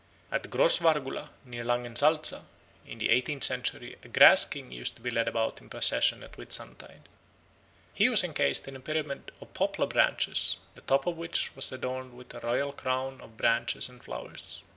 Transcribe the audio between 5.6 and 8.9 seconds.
in procession at Whitsuntide. He was encased in a